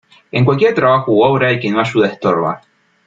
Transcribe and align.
En 0.31 0.45
cualquier 0.45 0.73
trabajo 0.73 1.11
u 1.11 1.21
obra, 1.21 1.51
el 1.51 1.59
que 1.59 1.69
no 1.69 1.79
ayuda 1.79 2.07
estorba. 2.07 2.61